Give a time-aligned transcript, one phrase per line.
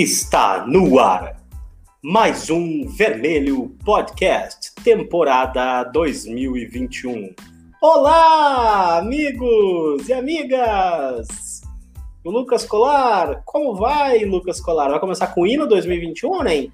[0.00, 1.42] Está no ar
[2.00, 7.34] mais um Vermelho Podcast, temporada 2021.
[7.82, 11.62] Olá, amigos e amigas!
[12.24, 14.88] O Lucas Colar, como vai, Lucas Colar?
[14.88, 16.72] Vai começar com o hino 2021 ou nem?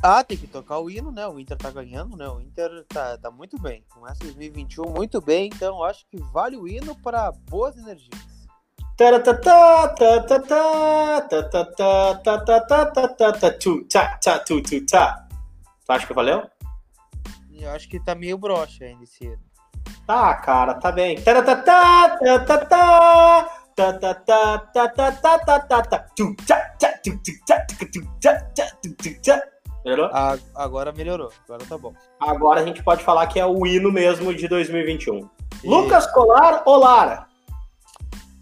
[0.00, 1.26] Ah, tem que tocar o hino, né?
[1.26, 2.28] O Inter tá ganhando, né?
[2.28, 3.82] O Inter tá, tá muito bem.
[3.92, 8.35] Começa 2021 muito bem, então acho que vale o hino para boas energias.
[15.84, 16.44] Tu acha que valeu?
[17.52, 19.38] Eu acho que tá meio broxa ainda esse.
[20.06, 21.20] Tá, cara, tá bem.
[29.84, 30.10] Melhorou?
[30.54, 31.92] Agora melhorou, agora tá bom.
[32.18, 35.28] Agora a gente pode falar que é o hino mesmo de 2021.
[35.62, 35.68] E...
[35.68, 37.28] Lucas Colar, olá!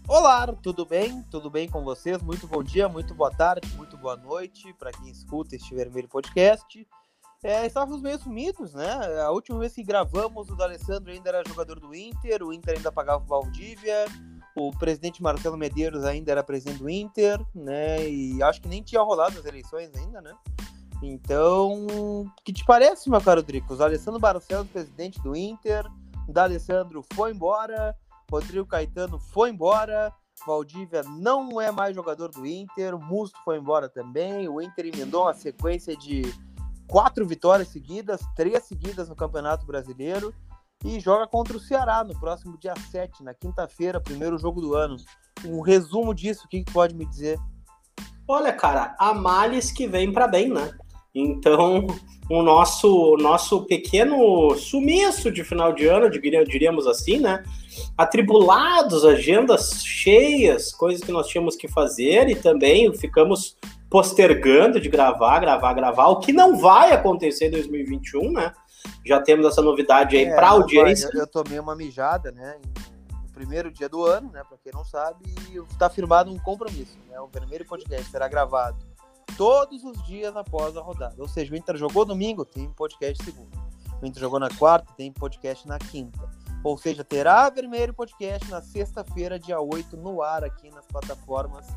[0.07, 1.23] Olá, tudo bem?
[1.31, 2.21] Tudo bem com vocês?
[2.21, 6.87] Muito bom dia, muito boa tarde, muito boa noite para quem escuta este Vermelho Podcast.
[7.43, 8.93] É, estávamos meio sumidos, né?
[9.23, 12.91] A última vez que gravamos, o D'Alessandro ainda era jogador do Inter, o Inter ainda
[12.91, 14.05] pagava o Valdívia,
[14.55, 18.07] o presidente Marcelo Medeiros ainda era presidente do Inter, né?
[18.07, 20.33] E acho que nem tinha rolado as eleições ainda, né?
[21.01, 23.73] Então, o que te parece, meu caro Drico?
[23.73, 25.83] O Alessandro Barcelos, presidente do Inter,
[26.27, 27.95] o D'Alessandro foi embora,
[28.31, 30.11] Rodrigo Caetano foi embora,
[30.45, 35.33] Valdívia não é mais jogador do Inter, Musto foi embora também, o Inter emendou uma
[35.33, 36.23] sequência de
[36.87, 40.33] quatro vitórias seguidas, três seguidas no Campeonato Brasileiro
[40.83, 44.97] e joga contra o Ceará no próximo dia 7, na quinta-feira, primeiro jogo do ano.
[45.43, 47.39] Um resumo disso, o que, que pode me dizer?
[48.27, 50.71] Olha, cara, há males que vem para bem, né?
[51.13, 51.87] Então,
[52.29, 57.43] o nosso, o nosso pequeno sumiço de final de ano, diríamos assim, né?
[57.97, 63.57] Atribulados, agendas cheias, coisas que nós tínhamos que fazer e também ficamos
[63.89, 68.53] postergando de gravar, gravar, gravar, o que não vai acontecer em 2021, né?
[69.05, 71.09] Já temos essa novidade aí é, para audiência.
[71.13, 72.57] Eu, eu tomei uma mijada, né?
[73.23, 74.43] No primeiro dia do ano, né?
[74.47, 75.23] Para quem não sabe,
[75.71, 77.19] está firmado um compromisso, né?
[77.19, 78.77] O Vermelho Podcast será gravado
[79.37, 81.15] todos os dias após a rodada.
[81.19, 83.57] Ou seja, o Inter jogou domingo, tem podcast segunda.
[84.01, 86.29] O Inter jogou na quarta, tem podcast na quinta.
[86.65, 91.67] Ou seja, terá Vermelho Podcast na sexta-feira, dia 8, no ar aqui nas plataformas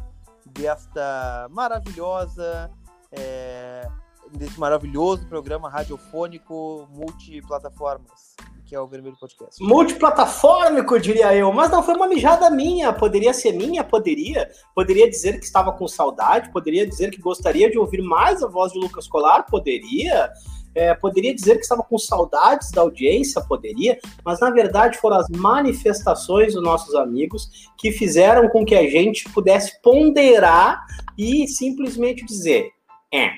[0.47, 2.71] desta maravilhosa,
[3.13, 3.87] é,
[4.33, 8.37] desse maravilhoso programa radiofônico multiplataformas
[8.69, 9.63] que é o Vermelho Podcast.
[9.65, 12.93] Multiplataformico, diria eu, mas não foi uma mijada minha.
[12.93, 14.47] Poderia ser minha, poderia.
[14.75, 18.73] Poderia dizer que estava com saudade, poderia dizer que gostaria de ouvir mais a voz
[18.73, 20.31] de Lucas Colar, poderia.
[20.75, 25.27] É, poderia dizer que estava com saudades da audiência, poderia, mas na verdade foram as
[25.31, 30.85] manifestações dos nossos amigos que fizeram com que a gente pudesse ponderar
[31.17, 32.69] e simplesmente dizer:
[33.13, 33.31] é,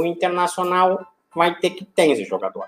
[0.00, 2.64] o Internacional vai ter que ter esse jogador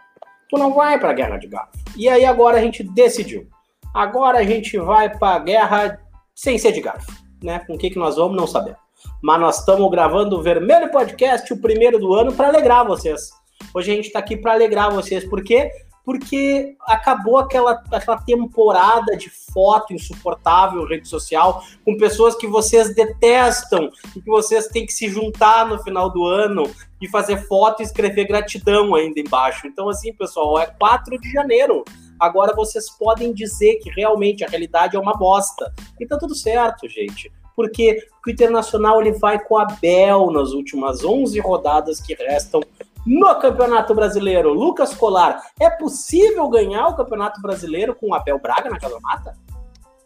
[0.49, 1.79] tu não vai para a guerra de garfo.
[1.97, 3.47] E aí agora a gente decidiu.
[3.93, 6.01] Agora a gente vai para a guerra
[6.35, 7.11] sem ser de garfo.
[7.43, 7.61] Né?
[7.61, 8.79] Com o que, que nós vamos, não sabemos.
[9.23, 13.31] Mas nós estamos gravando o Vermelho Podcast, o primeiro do ano, para alegrar vocês.
[13.75, 15.71] Hoje a gente está aqui para alegrar vocês, porque
[16.07, 23.91] porque acabou aquela, aquela temporada de foto insuportável rede social com pessoas que vocês detestam
[24.15, 26.63] e que vocês têm que se juntar no final do ano
[27.03, 29.67] e fazer foto e escrever gratidão ainda embaixo.
[29.67, 31.85] Então, assim, pessoal, é 4 de janeiro.
[32.21, 35.75] Agora vocês podem dizer que realmente a realidade é uma bosta.
[35.99, 37.33] E tá tudo certo, gente.
[37.57, 42.61] Porque o Internacional ele vai com a Bel nas últimas 11 rodadas que restam
[43.07, 44.53] no Campeonato Brasileiro.
[44.53, 49.39] Lucas Colar, é possível ganhar o Campeonato Brasileiro com o Abel Braga na mata?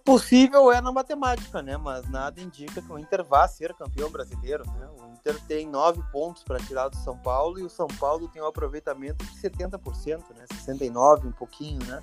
[0.04, 1.76] Possível é na matemática, né?
[1.76, 4.88] Mas nada indica que o Inter vá ser campeão brasileiro, né?
[4.98, 8.42] O Inter tem nove pontos para tirar do São Paulo e o São Paulo tem
[8.42, 10.44] um aproveitamento de 70%, né?
[10.52, 12.02] 69, um pouquinho, né?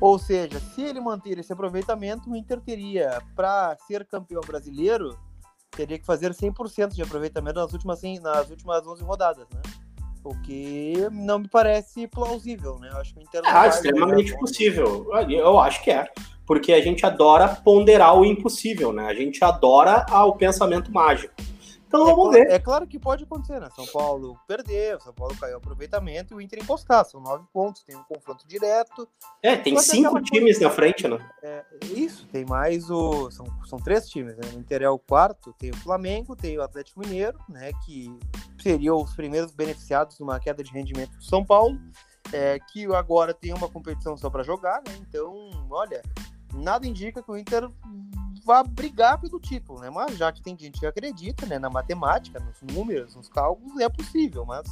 [0.00, 5.18] Ou seja, se ele manter esse aproveitamento, o Inter teria, para ser campeão brasileiro,
[5.70, 9.60] teria que fazer 100% de aproveitamento nas últimas, nas últimas 11 rodadas, né?
[10.22, 12.90] O que não me parece plausível, né?
[12.92, 15.06] Eu acho que o Inter É extremamente possível.
[15.28, 16.06] Eu acho que é.
[16.46, 19.06] Porque a gente adora ponderar o impossível, né?
[19.06, 21.32] A gente adora o pensamento mágico.
[21.90, 22.50] Então é vamos ver.
[22.52, 23.68] É claro que pode acontecer, né?
[23.74, 27.04] São Paulo perdeu, São Paulo caiu o aproveitamento e o Inter encostar.
[27.04, 29.08] São nove pontos, tem um confronto direto.
[29.42, 30.68] É, tem cinco times coisa...
[30.68, 31.18] na frente, né?
[31.42, 33.28] É, isso, tem mais o.
[33.32, 34.42] São, são três times, né?
[34.54, 37.72] O Inter é o quarto, tem o Flamengo, tem o Atlético Mineiro, né?
[37.84, 38.16] Que
[38.62, 41.76] seriam os primeiros beneficiados de uma queda de rendimento do São Paulo.
[42.32, 44.96] É, que agora tem uma competição só para jogar, né?
[45.00, 46.00] Então, olha,
[46.54, 47.68] nada indica que o Inter
[48.44, 49.90] vá brigar pelo título, né?
[49.90, 53.88] Mas já que tem gente que acredita, né, na matemática, nos números, nos cálculos, é
[53.88, 54.66] possível, mas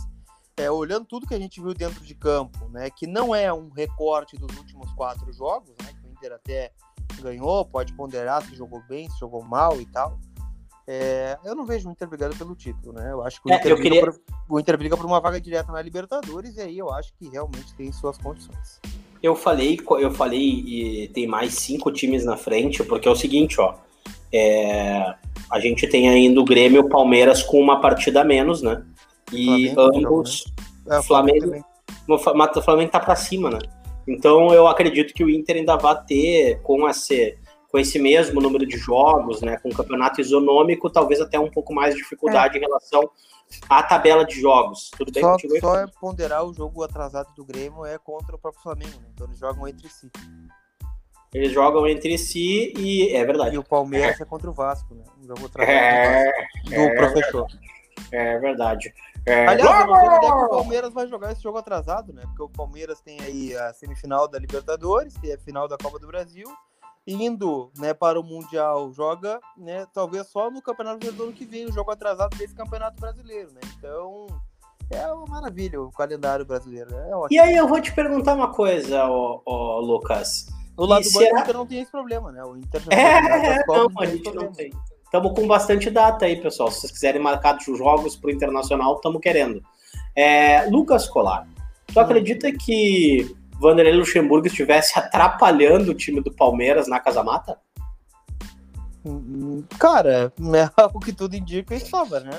[0.56, 3.68] é, olhando tudo que a gente viu dentro de campo, né, que não é um
[3.70, 6.72] recorte dos últimos quatro jogos, né, que o Inter até
[7.20, 10.18] ganhou, pode ponderar se jogou bem, se jogou mal e tal.
[10.90, 13.12] É, eu não vejo o Inter brigando pelo título, né?
[13.12, 15.38] Eu acho que o, É, Inter, briga queria- por, o Inter briga por uma vaga
[15.38, 18.80] direta na Libertadores e aí eu acho que realmente tem suas condições.
[19.22, 23.60] Eu falei, eu falei e tem mais cinco times na frente, porque é o seguinte,
[23.60, 23.74] ó.
[24.32, 25.14] é,
[25.50, 28.84] a gente tem ainda o Grêmio e o Palmeiras com uma partida a menos, né?
[29.32, 30.44] E Flamengo, ambos.
[30.88, 31.64] É, o Flamengo-.
[32.08, 33.58] O mas o Flamengo tá pra cima, né?
[34.06, 37.36] Então eu acredito que o Inter ainda vai ter, com esse,
[37.70, 39.58] com esse mesmo número de jogos, né?
[39.58, 43.10] Com o campeonato isonômico, talvez até um pouco mais de dificuldade em relação
[43.68, 44.90] à tabela de jogos.
[44.96, 48.38] Tudo bem Só, contigo só é ponderar o jogo atrasado do Grêmio é contra o
[48.38, 49.08] próprio Flamengo, né?
[49.14, 50.10] Então eles jogam entre si.
[51.32, 53.56] Eles jogam entre si e é verdade.
[53.56, 55.04] E o Palmeiras é contra o Vasco, né?
[55.22, 56.24] Um jogo atrasado É,
[56.64, 57.46] do, Vasco, do professor.
[58.12, 58.92] é verdade.
[59.26, 62.22] É, Aliás, eu não sei é o Palmeiras vai jogar esse jogo atrasado, né?
[62.28, 65.98] Porque o Palmeiras tem aí a semifinal da Libertadores, que é a final da Copa
[65.98, 66.48] do Brasil,
[67.08, 71.44] indo né, para o Mundial, joga, né, talvez só no Campeonato Brasileiro do ano que
[71.46, 73.60] vem, o jogo atrasado desse Campeonato Brasileiro, né?
[73.78, 74.26] Então,
[74.90, 77.08] é uma maravilha o calendário brasileiro, né?
[77.10, 77.28] É ótimo.
[77.30, 80.46] E aí eu vou te perguntar uma coisa, ó, ó, Lucas.
[80.76, 82.44] O lado do será- Inter não tem esse problema, né?
[82.44, 84.70] O Inter É, Copas, não, a gente não tem.
[85.04, 86.70] Estamos com bastante data aí, pessoal.
[86.70, 89.62] Se vocês quiserem marcar os jogos pro Internacional, estamos querendo.
[90.14, 91.48] É, Lucas Colar,
[91.86, 92.02] tu Hum.
[92.02, 97.58] acredita que Vanderlei Luxemburgo estivesse atrapalhando o time do Palmeiras na Casa Mata?
[99.04, 102.38] Hum, Cara, é o que tudo indica estava, né?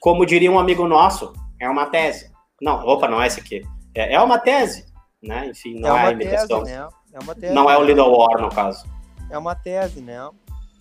[0.00, 2.32] Como diria um amigo nosso, é uma tese.
[2.60, 3.62] Não, opa, não é esse aqui.
[3.94, 4.86] É, é uma tese,
[5.22, 5.48] né?
[5.48, 6.62] Enfim, não é é, a uma imitação.
[6.62, 6.88] tese, né?
[7.12, 7.54] É uma tese.
[7.54, 7.86] Não é o né?
[7.86, 8.86] Little War, no caso.
[9.30, 10.28] É uma tese, né?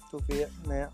[0.09, 0.89] Tu vê, né?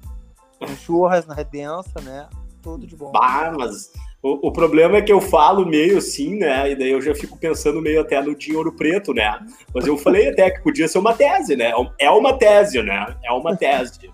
[0.62, 2.27] Um churras na redença, né?
[2.62, 3.12] Tudo de bom.
[3.12, 6.71] Bah, mas o, o problema é que eu falo meio assim, né?
[6.71, 9.39] E daí eu já fico pensando meio até no dinheiro preto, né?
[9.74, 11.71] Mas eu falei até que podia ser uma tese, né?
[11.98, 13.16] É uma tese, né?
[13.24, 14.12] É uma tese.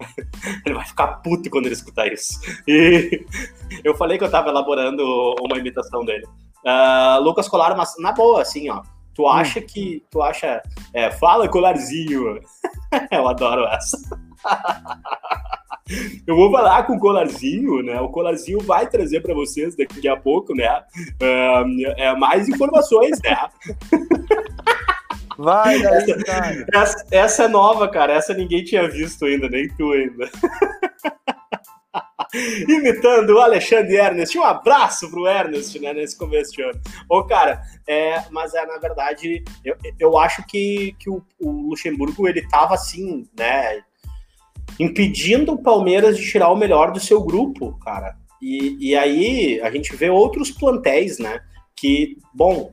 [0.64, 2.40] Ele vai ficar puto quando ele escutar isso.
[2.66, 3.26] E
[3.84, 5.04] eu falei que eu tava elaborando
[5.42, 6.26] uma imitação dele.
[6.64, 8.82] Ah, Lucas Colar, mas na boa, assim, ó.
[9.14, 10.02] Tu acha que.
[10.10, 10.62] Tu acha.
[10.94, 12.40] É, fala, colarzinho.
[13.10, 13.98] eu adoro essa.
[16.26, 18.00] Eu vou falar com o Colarzinho, né?
[18.00, 20.82] O Colarzinho vai trazer para vocês daqui a pouco, né?
[21.96, 23.36] é, mais informações, né?
[25.40, 26.66] Vai daí, cara.
[26.74, 28.12] Essa, essa é nova, cara.
[28.12, 30.30] Essa ninguém tinha visto ainda, nem tu ainda.
[32.68, 34.38] Imitando o Alexandre Ernest.
[34.38, 36.80] Um abraço pro Ernest, né, nesse começo de ano.
[37.08, 42.28] Ô, cara, é, mas é, na verdade, eu, eu acho que, que o, o Luxemburgo,
[42.28, 43.82] ele tava assim, né,
[44.78, 48.16] impedindo o Palmeiras de tirar o melhor do seu grupo, cara.
[48.40, 51.40] E, e aí a gente vê outros plantéis, né,
[51.76, 52.72] que, bom,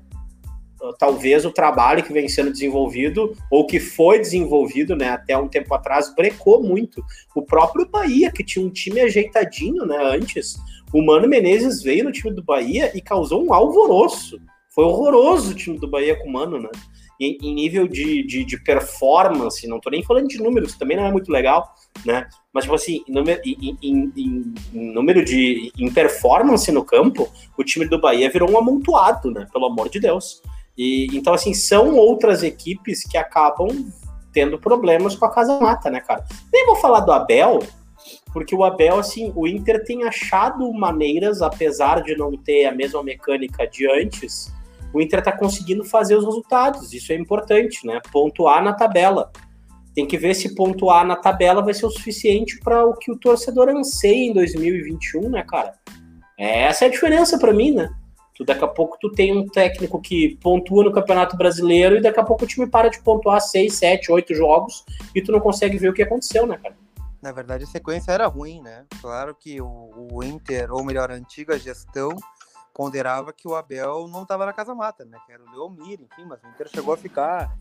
[0.97, 5.73] talvez o trabalho que vem sendo desenvolvido ou que foi desenvolvido, né, até um tempo
[5.73, 7.03] atrás, brecou muito.
[7.35, 10.55] O próprio Bahia, que tinha um time ajeitadinho, né, antes,
[10.93, 14.39] o Mano Menezes veio no time do Bahia e causou um alvoroço.
[14.73, 16.69] Foi horroroso o time do Bahia com o Mano, né?
[17.19, 21.05] Em, em nível de, de, de performance, não tô nem falando de números, também não
[21.05, 21.73] é muito legal,
[22.05, 22.27] né?
[22.53, 24.53] Mas, tipo assim, em número, em- em
[24.93, 25.71] número de.
[25.77, 29.47] em performance no campo, o time do Bahia virou um amontoado, né?
[29.51, 30.41] Pelo amor de Deus.
[30.77, 33.67] E, então, assim, são outras equipes que acabam
[34.31, 36.23] tendo problemas com a Casa Mata, né, cara?
[36.53, 37.59] Nem vou falar do Abel,
[38.31, 43.01] porque o Abel, assim, o Inter tem achado maneiras, apesar de não ter a mesma
[43.01, 44.53] mecânica de antes,
[44.97, 46.91] o Inter tá conseguindo fazer os resultados.
[46.91, 48.01] Isso é importante, né?
[48.11, 49.31] Pontuar na tabela.
[49.93, 53.17] Tem que ver se pontuar na tabela vai ser o suficiente para o que o
[53.17, 55.73] torcedor anseia em 2021, né, cara?
[56.37, 57.89] Essa é a diferença para mim, né?
[58.35, 62.19] Tu, daqui a pouco tu tem um técnico que pontua no Campeonato Brasileiro e daqui
[62.19, 65.77] a pouco o time para de pontuar 6, 7, 8 jogos e tu não consegue
[65.77, 66.75] ver o que aconteceu, né, cara?
[67.21, 68.85] Na verdade, a sequência era ruim, né?
[69.01, 72.09] Claro que o, o Inter, ou melhor, a antiga gestão,
[72.77, 75.17] ponderava que o Abel não estava na casa mata, né?
[75.25, 77.57] Que era o Leomir, enfim, mas o Inter chegou a ficar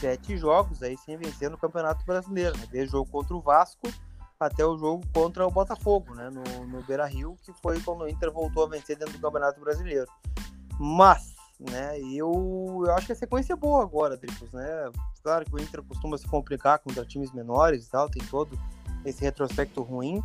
[0.00, 2.66] sete jogos aí sem vencer no Campeonato Brasileiro, né?
[2.68, 3.88] Desde o jogo contra o Vasco
[4.40, 6.30] até o jogo contra o Botafogo, né?
[6.30, 9.60] No, no Beira Rio, que foi quando o Inter voltou a vencer dentro do Campeonato
[9.60, 10.10] Brasileiro.
[10.80, 14.90] Mas, né, eu, eu acho que a sequência é boa agora, Dricos, né?
[15.22, 18.58] Claro que o Inter costuma se complicar contra times menores e tal, tem todo
[19.04, 20.20] esse retrospecto ruim.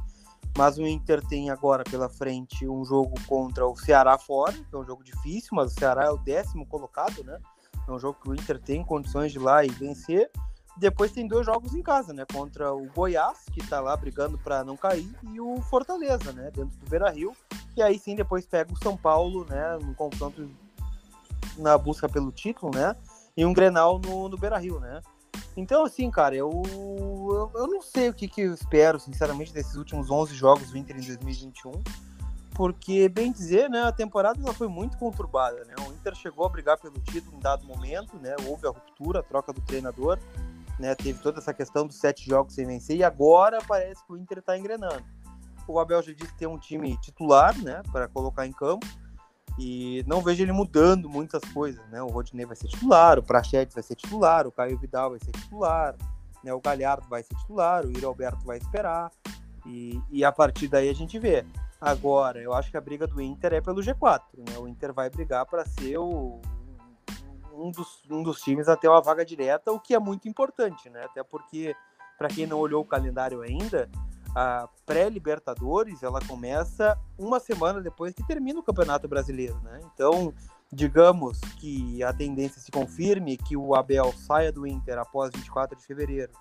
[0.58, 4.77] Mas o Inter tem agora pela frente um jogo contra o Ceará fora, que é
[4.77, 7.38] um jogo difícil, mas o Ceará é o décimo colocado, né?
[7.88, 10.29] É um jogo que o Inter tem condições de ir lá e vencer.
[10.77, 12.25] Depois tem dois jogos em casa, né?
[12.31, 16.51] Contra o Goiás, que tá lá brigando para não cair, e o Fortaleza, né?
[16.51, 17.34] Dentro do Beira Rio.
[17.75, 19.77] E aí sim depois pega o São Paulo, né?
[19.81, 20.50] No confronto
[21.58, 22.96] na busca pelo título, né?
[23.36, 25.01] E um Grenal no, no Beira Rio, né?
[25.55, 29.75] Então, assim, cara, eu, eu, eu, não sei o que, que eu espero, sinceramente, desses
[29.75, 31.72] últimos 11 jogos do Inter em 2021,
[32.53, 35.74] porque, bem dizer, né, a temporada já foi muito conturbada, né?
[35.88, 38.36] O Inter chegou a brigar pelo título em dado momento, né?
[38.46, 40.20] Houve a ruptura, a troca do treinador,
[40.79, 40.96] né?
[40.96, 44.39] Teve toda essa questão dos sete jogos sem vencer e agora parece que o Inter
[44.39, 45.03] está engrenando.
[45.67, 48.86] O Abel já disse que tem um time titular, né, para colocar em campo.
[49.60, 52.01] E não vejo ele mudando muitas coisas, né?
[52.01, 55.31] O Rodinei vai ser titular, o Prachetes vai ser titular, o Caio Vidal vai ser
[55.31, 55.96] titular,
[56.43, 56.53] né?
[56.53, 59.12] O Galhardo vai ser titular, o Yuri Alberto vai esperar.
[59.65, 61.46] E, e a partir daí a gente vê.
[61.79, 64.58] Agora, eu acho que a briga do Inter é pelo G4, né?
[64.58, 66.39] O Inter vai brigar para ser o,
[67.53, 70.89] um, dos, um dos times a ter uma vaga direta, o que é muito importante,
[70.89, 71.03] né?
[71.05, 71.75] Até porque,
[72.17, 73.89] para quem não olhou o calendário ainda,
[74.35, 79.79] a pré-Libertadores ela começa uma semana depois que termina o Campeonato Brasileiro, né?
[79.93, 80.33] Então,
[80.71, 85.85] digamos que a tendência se confirme que o Abel saia do Inter após 24 de
[85.85, 86.31] fevereiro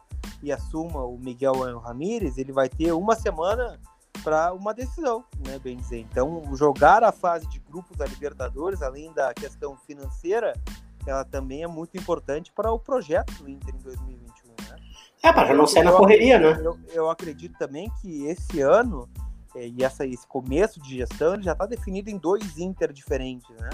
[0.42, 3.78] e assuma o Miguel Ramírez, ele vai ter uma semana
[4.22, 5.98] para uma decisão, né, bem dizer.
[5.98, 10.52] Então, jogar a fase de grupos da Libertadores, além da questão financeira,
[11.06, 14.30] ela também é muito importante para o projeto do Inter em 2021, né?
[15.22, 16.60] É, para não sair na correria, né?
[16.64, 19.08] Eu, eu, acredito também que esse ano
[19.54, 23.70] é, e essa, esse começo de gestão já está definido em dois Inter diferentes, né?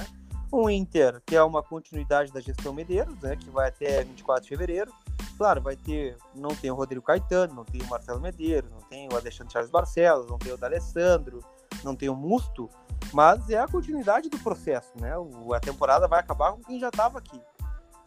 [0.53, 3.37] Um Inter que é uma continuidade da gestão Medeiros, né?
[3.37, 4.93] Que vai até 24 de fevereiro.
[5.37, 9.07] Claro, vai ter, não tem o Rodrigo Caetano, não tem o Marcelo Medeiros, não tem
[9.13, 11.45] o Alexandre Charles Barcelos, não tem o D'Alessandro,
[11.85, 12.71] não tem o Musto,
[13.13, 15.17] mas é a continuidade do processo, né?
[15.19, 17.41] O, a temporada vai acabar com quem já estava aqui.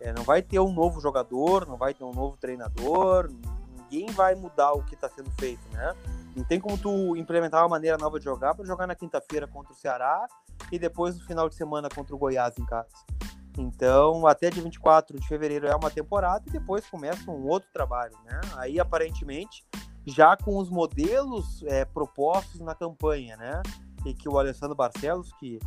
[0.01, 3.29] É, não vai ter um novo jogador, não vai ter um novo treinador,
[3.71, 5.93] ninguém vai mudar o que está sendo feito, né?
[6.35, 9.73] Não tem como tu implementar uma maneira nova de jogar para jogar na quinta-feira contra
[9.73, 10.25] o Ceará
[10.71, 12.87] e depois no final de semana contra o Goiás em casa.
[13.57, 18.15] Então, até dia 24 de fevereiro é uma temporada e depois começa um outro trabalho,
[18.23, 18.39] né?
[18.55, 19.65] Aí, aparentemente,
[20.05, 23.61] já com os modelos é, propostos na campanha, né?
[24.05, 25.59] E que o Alessandro Barcelos, que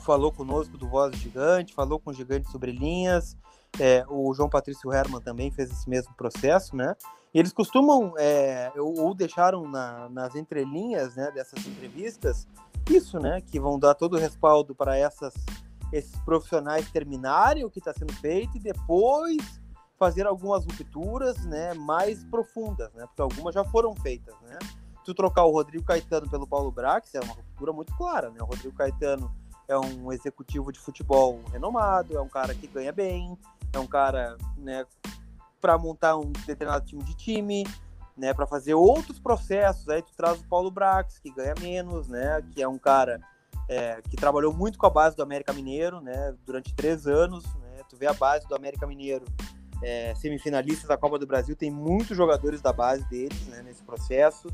[0.00, 3.36] falou conosco do Voz Gigante, falou com o Gigante sobre linhas,
[3.78, 6.94] é, o João Patrício Herman também fez esse mesmo processo, né?
[7.34, 12.46] E eles costumam, é, ou deixaram na, nas entrelinhas né, dessas entrevistas,
[12.90, 13.40] isso, né?
[13.40, 15.34] Que vão dar todo o respaldo para essas,
[15.92, 19.60] esses profissionais terminarem o que está sendo feito e depois
[19.98, 23.04] fazer algumas rupturas né, mais profundas, né?
[23.06, 24.58] Porque algumas já foram feitas, né?
[25.04, 28.38] Tu trocar o Rodrigo Caetano pelo Paulo Brax é uma ruptura muito clara, né?
[28.40, 29.30] O Rodrigo Caetano
[29.68, 33.36] é um executivo de futebol renomado, é um cara que ganha bem,
[33.72, 34.84] é um cara, né,
[35.60, 37.64] para montar um determinado time de time,
[38.16, 39.88] né, para fazer outros processos.
[39.88, 43.20] Aí tu traz o Paulo Brax, que ganha menos, né, que é um cara
[43.68, 47.44] é, que trabalhou muito com a base do América Mineiro, né, durante três anos.
[47.56, 49.24] Né, tu vê a base do América Mineiro,
[49.82, 54.48] é, semifinalistas da Copa do Brasil, tem muitos jogadores da base deles, né, nesse processo.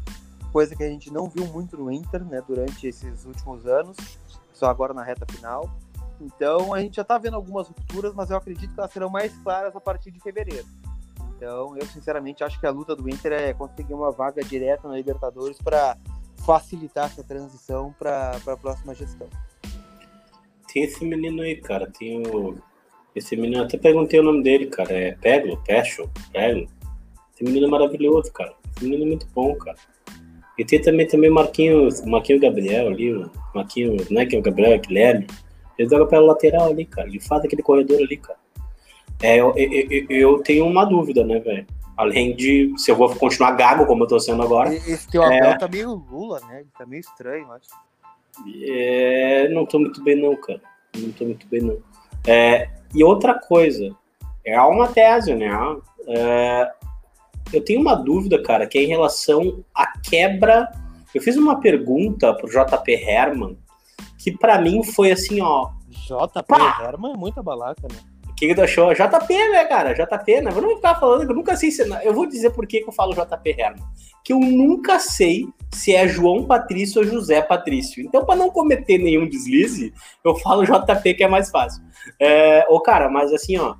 [0.52, 3.96] Coisa que a gente não viu muito no Inter, né, durante esses últimos anos
[4.62, 5.68] só agora na reta final.
[6.24, 9.36] Então a gente já está vendo algumas rupturas, mas eu acredito que elas serão mais
[9.38, 10.66] claras a partir de fevereiro.
[11.36, 14.96] Então eu sinceramente acho que a luta do Inter é conseguir uma vaga direta na
[14.96, 15.96] Libertadores para
[16.44, 19.28] facilitar essa transição para a próxima gestão.
[20.72, 21.86] Tem esse menino aí, cara.
[21.86, 22.56] Tem o.
[23.14, 24.92] Esse menino, até perguntei o nome dele, cara.
[24.92, 25.62] É Peglo?
[25.64, 26.08] Pecho?
[26.32, 26.66] Peglo?
[27.34, 28.54] Esse menino é maravilhoso, cara.
[28.74, 29.76] Esse menino é muito bom, cara.
[30.58, 34.72] E tem também, também Marquinhos, Marquinhos Gabriel ali, Marquinhos, não é que é o Gabriel,
[34.72, 35.26] é Guilherme.
[35.82, 37.08] Ele joga pela lateral ali, cara.
[37.08, 38.38] Ele faz aquele corredor ali, cara.
[39.22, 41.66] É, eu, eu, eu tenho uma dúvida, né, velho?
[41.96, 44.74] Além de se eu vou continuar gago como eu tô sendo agora.
[44.74, 45.58] Esse teu Abel é...
[45.58, 46.60] tá meio Lula, né?
[46.60, 47.68] Ele tá meio estranho, acho.
[48.64, 50.60] É, não tô muito bem, não, cara.
[50.96, 51.78] Não tô muito bem, não.
[52.26, 53.94] É, e outra coisa,
[54.44, 55.50] é uma tese, né?
[56.08, 56.72] É,
[57.52, 60.70] eu tenho uma dúvida, cara, que é em relação à quebra.
[61.14, 63.58] Eu fiz uma pergunta pro JP Herman,
[64.22, 65.70] que para mim foi assim, ó.
[65.88, 66.80] JP pá!
[66.80, 67.98] Herman é muita balaca, né?
[68.28, 68.94] O que, que tu achou?
[68.94, 69.92] JP, né, cara?
[69.92, 70.50] JP, né?
[70.50, 71.82] Eu não vou ficar falando que eu nunca sei se.
[72.04, 73.84] Eu vou dizer por que, que eu falo JP Herman.
[74.24, 78.02] Que eu nunca sei se é João Patrício ou José Patrício.
[78.02, 79.92] Então, para não cometer nenhum deslize,
[80.24, 81.82] eu falo JP que é mais fácil.
[82.20, 83.74] É, ô, cara, mas assim, ó.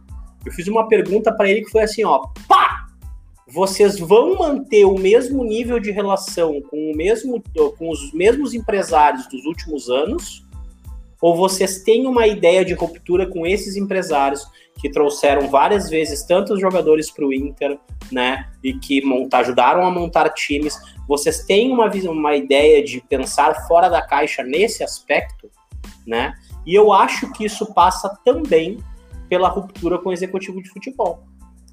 [0.44, 2.26] Eu fiz uma pergunta para ele que foi assim, ó.
[2.48, 2.81] Pá!
[3.52, 7.42] Vocês vão manter o mesmo nível de relação com o mesmo
[7.78, 10.42] com os mesmos empresários dos últimos anos
[11.22, 14.44] Ou vocês têm uma ideia de ruptura com esses empresários
[14.80, 17.78] que trouxeram várias vezes tantos jogadores para o Inter,
[18.10, 18.50] né?
[18.60, 20.76] E que montar, ajudaram a montar times.
[21.06, 25.48] Vocês têm uma, uma ideia de pensar fora da caixa nesse aspecto,
[26.04, 26.34] né?
[26.66, 28.78] E eu acho que isso passa também
[29.28, 31.22] pela ruptura com o executivo de futebol.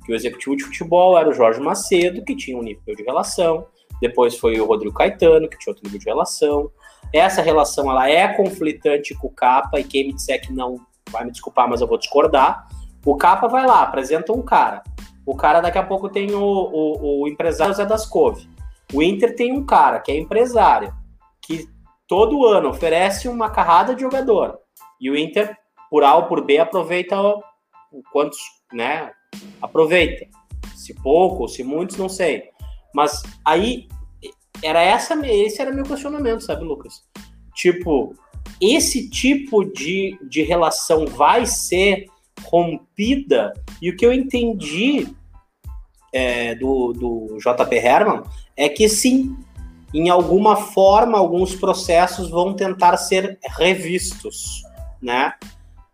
[0.10, 3.68] Que o executivo de futebol era o Jorge Macedo, que tinha um nível de relação,
[4.02, 6.72] depois foi o Rodrigo Caetano, que tinha outro nível de relação.
[7.14, 10.78] Essa relação ela é conflitante com o Capa, e quem me disser que não
[11.12, 12.68] vai me desculpar, mas eu vou discordar.
[13.06, 14.82] O Capa vai lá, apresenta um cara.
[15.28, 18.50] O cara daqui a pouco tem o, o, o empresário Zé das Cove.
[18.92, 20.92] O Inter tem um cara que é empresário,
[21.40, 21.70] que
[22.08, 24.58] todo ano oferece uma carrada de jogador.
[25.00, 25.56] E o Inter,
[25.88, 27.44] por A ou por B, aproveita o,
[28.12, 28.40] quantos,
[28.74, 29.12] né?
[29.62, 30.26] Aproveita.
[30.76, 32.50] Se pouco, se muitos, não sei.
[32.94, 33.88] Mas aí
[34.64, 37.04] era essa, esse era meu questionamento, sabe, Lucas?
[37.54, 38.16] Tipo,
[38.62, 42.06] esse tipo de, de relação vai ser
[42.44, 43.54] rompida?
[43.82, 45.08] E o que eu entendi
[46.14, 48.24] é, do, do JP Herman
[48.56, 49.36] é que sim,
[49.94, 54.62] em alguma forma, alguns processos vão tentar ser revistos,
[55.02, 55.34] né?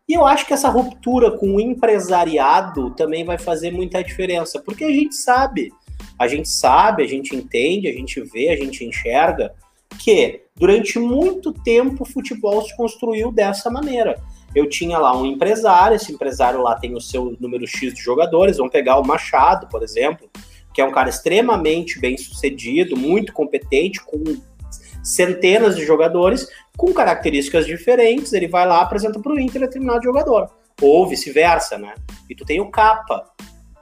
[0.07, 4.83] E eu acho que essa ruptura com o empresariado também vai fazer muita diferença, porque
[4.83, 5.71] a gente sabe
[6.17, 9.53] a gente sabe, a gente entende, a gente vê, a gente enxerga
[10.00, 14.19] que durante muito tempo o futebol se construiu dessa maneira.
[14.53, 18.57] Eu tinha lá um empresário, esse empresário lá tem o seu número X de jogadores,
[18.57, 20.29] vamos pegar o Machado, por exemplo,
[20.74, 24.24] que é um cara extremamente bem sucedido, muito competente, com
[25.03, 26.47] centenas de jogadores,
[26.77, 30.50] com características diferentes, ele vai lá apresenta para o Inter determinado jogador,
[30.82, 31.94] ou vice-versa, né?
[32.29, 33.24] E tu tem o Capa,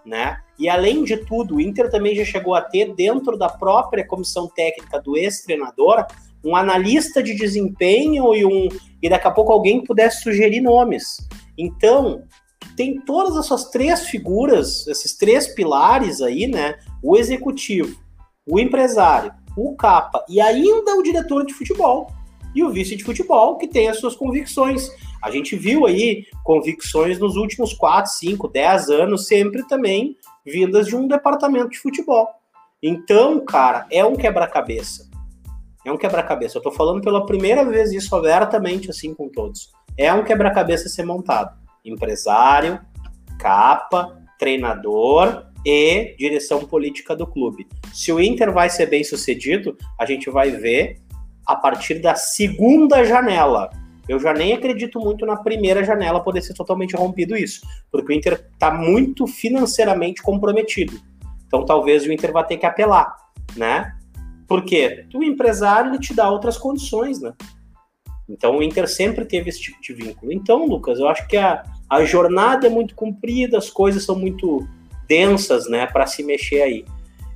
[0.06, 0.38] né?
[0.60, 4.48] E além de tudo, o Inter também já chegou a ter dentro da própria comissão
[4.48, 6.06] técnica do ex-treinador
[6.44, 8.68] um analista de desempenho e um
[9.02, 11.18] e daqui a pouco alguém pudesse sugerir nomes.
[11.58, 12.24] Então,
[12.76, 16.76] tem todas essas três figuras, esses três pilares aí, né?
[17.02, 17.98] O executivo,
[18.46, 22.08] o empresário, o capa e ainda o diretor de futebol
[22.56, 24.90] e o vice de futebol que tem as suas convicções.
[25.22, 30.96] A gente viu aí convicções nos últimos 4, 5, 10 anos, sempre também vindas de
[30.96, 32.28] um departamento de futebol.
[32.82, 35.10] Então, cara, é um quebra-cabeça.
[35.86, 36.58] É um quebra-cabeça.
[36.58, 39.72] Eu tô falando pela primeira vez isso abertamente, assim, com todos.
[39.98, 41.58] É um quebra-cabeça ser montado.
[41.86, 42.80] Empresário,
[43.40, 47.68] capa, treinador e direção política do clube.
[47.94, 50.98] Se o Inter vai ser bem sucedido, a gente vai ver
[51.46, 53.70] a partir da segunda janela.
[54.08, 58.16] Eu já nem acredito muito na primeira janela poder ser totalmente rompido isso, porque o
[58.16, 61.00] Inter está muito financeiramente comprometido.
[61.48, 63.16] Então talvez o Inter vá ter que apelar,
[63.56, 63.96] né?
[64.48, 67.34] Porque o empresário ele te dá outras condições, né?
[68.28, 70.32] Então o Inter sempre teve esse tipo de vínculo.
[70.32, 74.68] Então, Lucas, eu acho que a, a jornada é muito comprida, as coisas são muito
[75.08, 76.86] densas, né, para se mexer aí.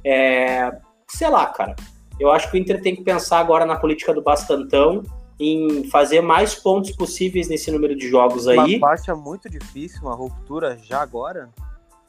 [0.04, 0.72] É,
[1.08, 1.76] sei lá, cara.
[2.20, 5.04] Eu acho que o Inter tem que pensar agora na política do bastantão
[5.40, 8.58] em fazer mais pontos possíveis nesse número de jogos aí.
[8.58, 11.50] Uma parte é muito difícil, uma ruptura já agora?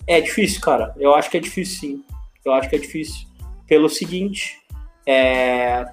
[0.06, 0.94] É difícil, cara.
[0.96, 2.04] Eu acho que é difícil, sim.
[2.44, 3.26] Eu acho que é difícil.
[3.66, 4.58] Pelo seguinte,
[5.06, 5.84] é...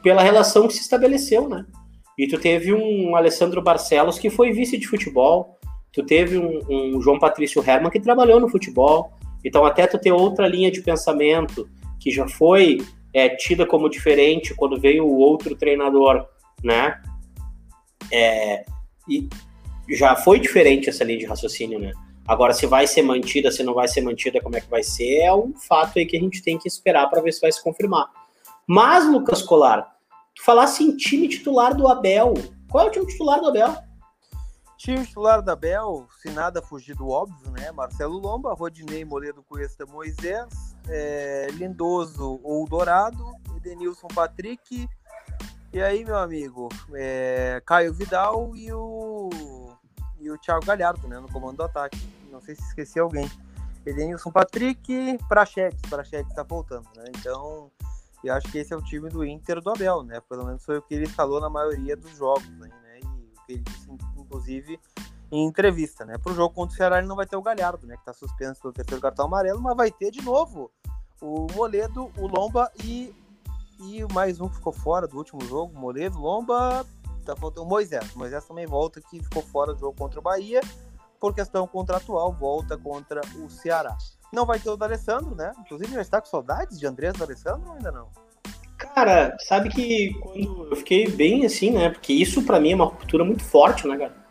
[0.00, 1.66] pela relação que se estabeleceu, né?
[2.16, 5.58] E tu teve um Alessandro Barcelos que foi vice de futebol,
[5.92, 9.12] tu teve um, um João Patrício Herman que trabalhou no futebol,
[9.44, 12.78] então até tu ter outra linha de pensamento que já foi
[13.12, 16.26] é tida como diferente quando veio o outro treinador,
[16.62, 17.00] né?
[18.12, 18.64] É,
[19.08, 19.28] e
[19.88, 21.92] já foi diferente essa linha de raciocínio, né?
[22.26, 25.20] Agora, se vai ser mantida, se não vai ser mantida, como é que vai ser,
[25.20, 27.62] é um fato aí que a gente tem que esperar para ver se vai se
[27.62, 28.06] confirmar.
[28.66, 29.96] Mas, Lucas Colar,
[30.34, 32.34] tu falasse em time titular do Abel.
[32.70, 33.74] Qual é o time titular do Abel?
[34.76, 37.72] Time titular da Abel, se nada fugir do óbvio, né?
[37.72, 44.88] Marcelo Lomba, Rodinei Moledo Cuesta Moisés, é, Lindoso ou Dourado, Edenilson Patrick,
[45.70, 49.28] e aí, meu amigo, é, Caio Vidal e o,
[50.18, 51.98] e o Thiago Galhardo, né, no comando do ataque.
[52.30, 53.30] Não sei se esqueci alguém.
[53.84, 57.04] Edenilson Patrick, Prachetes, Prachetes tá voltando, né?
[57.10, 57.70] Então,
[58.24, 60.20] eu acho que esse é o time do Inter do Abel, né?
[60.28, 62.70] Pelo menos foi o que ele falou na maioria dos jogos, né?
[63.02, 64.80] E o que ele disse, inclusive,
[65.30, 66.16] em entrevista, né?
[66.18, 67.96] Pro jogo contra o Ceará ele não vai ter o Galhardo, né?
[67.96, 70.70] Que tá suspenso pelo terceiro cartão amarelo, mas vai ter de novo
[71.20, 73.14] o Moledo, o Lomba e,
[73.80, 76.86] e mais um que ficou fora do último jogo, Moledo, Lomba,
[77.24, 78.14] tá faltando o Moisés.
[78.14, 80.60] O Moisés também volta que ficou fora do jogo contra o Bahia,
[81.20, 83.96] por questão contratual, volta contra o Ceará.
[84.32, 85.52] Não vai ter o D'Alessandro, né?
[85.58, 88.08] Inclusive já está com saudades de Andrés D'Alessandro ou ainda não?
[88.76, 91.90] Cara, sabe que quando eu fiquei bem assim, né?
[91.90, 94.27] Porque isso para mim é uma ruptura muito forte, né, cara?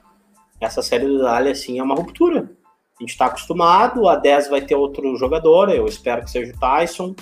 [0.59, 2.49] Essa série do Dali, assim, é uma ruptura.
[2.99, 6.59] A gente tá acostumado, a 10 vai ter outro jogador, eu espero que seja o
[6.59, 7.15] Tyson.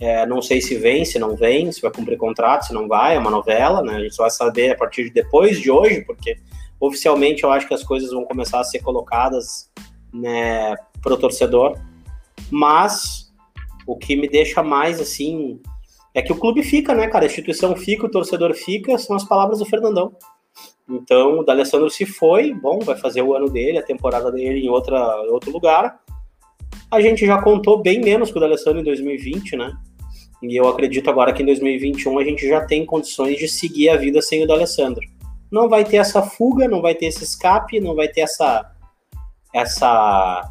[0.00, 3.14] É, não sei se vem, se não vem, se vai cumprir contrato, se não vai,
[3.14, 3.96] é uma novela, né?
[3.96, 6.38] A gente só vai saber a partir de depois de hoje, porque
[6.80, 9.70] oficialmente eu acho que as coisas vão começar a ser colocadas
[10.12, 11.78] né, pro torcedor.
[12.50, 13.32] Mas
[13.86, 15.60] o que me deixa mais assim
[16.14, 17.24] é que o clube fica, né, cara?
[17.24, 20.16] A instituição fica, o torcedor fica, são as palavras do Fernandão.
[20.92, 24.68] Então, o D'Alessandro se foi, bom, vai fazer o ano dele, a temporada dele em
[24.68, 25.00] outra,
[25.30, 25.98] outro lugar.
[26.90, 29.72] A gente já contou bem menos com o D'Alessandro em 2020, né?
[30.42, 33.96] E eu acredito agora que em 2021 a gente já tem condições de seguir a
[33.96, 35.02] vida sem o D'Alessandro.
[35.50, 38.68] Não vai ter essa fuga, não vai ter esse escape, não vai ter essa
[39.54, 40.50] essa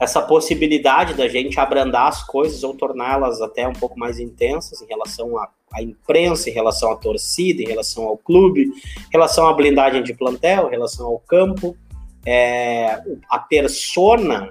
[0.00, 4.86] essa possibilidade da gente abrandar as coisas ou torná-las até um pouco mais intensas em
[4.86, 9.52] relação à, à, imprensa, em relação à torcida, em relação ao clube, em relação à
[9.52, 11.76] blindagem de plantel, em relação ao campo.
[12.24, 14.50] É, a persona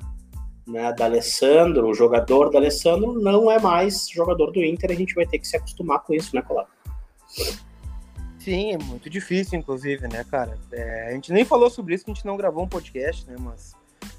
[0.68, 5.16] né, da Alessandro, o jogador da Alessandro, não é mais jogador do Inter, a gente
[5.16, 6.68] vai ter que se acostumar com isso, né, Colar?
[8.40, 10.58] Sim, é muito difícil, inclusive, né, cara?
[10.72, 13.36] É, a gente nem falou sobre isso, que a gente não gravou um podcast, né,
[13.40, 13.74] mas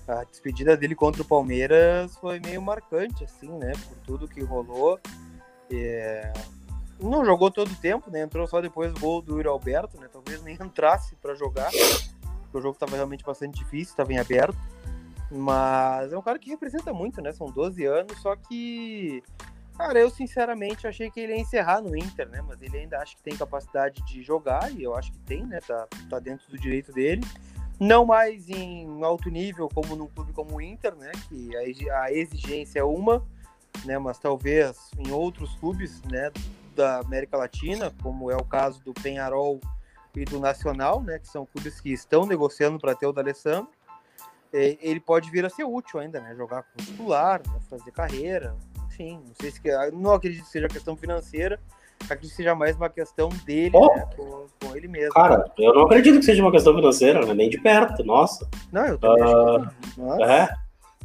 [0.07, 3.72] a despedida dele contra o Palmeiras foi meio marcante, assim, né?
[3.72, 4.98] Por tudo que rolou.
[5.70, 6.33] É...
[7.01, 8.22] Não jogou todo o tempo, né?
[8.22, 10.09] Entrou só depois do gol do Yuri Alberto, né?
[10.11, 14.59] Talvez nem entrasse para jogar, porque o jogo estava realmente bastante difícil, estava em aberto.
[15.31, 17.33] Mas é um cara que representa muito, né?
[17.33, 19.22] São 12 anos, só que.
[19.77, 22.42] Cara, eu sinceramente achei que ele ia encerrar no Inter, né?
[22.44, 25.61] Mas ele ainda acha que tem capacidade de jogar, e eu acho que tem, né?
[25.61, 27.22] Tá, tá dentro do direito dele.
[27.81, 31.12] Não mais em alto nível, como num clube como o Inter, né?
[31.29, 31.57] Que
[31.91, 33.25] a exigência é uma,
[33.85, 33.99] né?
[33.99, 36.33] Mas talvez em outros clubes, né?
[36.75, 39.61] Da América Latina, como é o caso do Penharol
[40.14, 41.19] e do Nacional, né?
[41.19, 43.71] Que são clubes que estão negociando para ter o D'Alessandro.
[44.53, 46.35] Ele pode vir a ser útil ainda, né?
[46.35, 47.61] Jogar como titular, né?
[47.69, 49.23] fazer carreira, enfim.
[49.25, 49.61] Não sei se
[49.93, 51.61] não acredito que seja questão financeira,
[52.04, 53.94] acredito que seja mais uma questão dele, oh.
[53.94, 55.12] né, com, com, ele mesmo.
[55.12, 58.48] Cara, eu não acredito que seja uma questão financeira, né, nem de perto, nossa.
[58.72, 60.48] Não, eu também uh, acho É,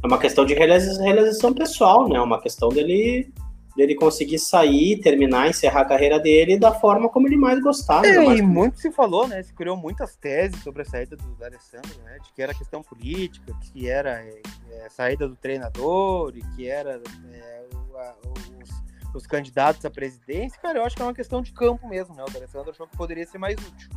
[0.02, 3.32] é uma questão de realização pessoal, né, uma questão dele
[3.76, 8.06] dele conseguir sair, terminar, encerrar a carreira dele da forma como ele mais gostava.
[8.06, 9.42] É, mais e muito se falou, né?
[9.42, 12.18] Se criou muitas teses sobre a saída do Alessandro, né?
[12.22, 17.02] De que era questão política, que era é, é, saída do treinador e que era
[17.32, 18.14] é, o, a,
[18.62, 18.83] os
[19.14, 22.24] os candidatos à presidência, cara, eu acho que é uma questão de campo mesmo, né?
[22.24, 23.90] O Alessandro achou que poderia ser mais útil